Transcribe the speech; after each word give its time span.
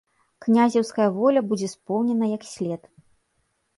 Князеўская 0.45 1.05
воля 1.19 1.43
будзе 1.51 1.67
споўнена 1.75 2.25
як 2.35 2.43
след. 2.53 2.81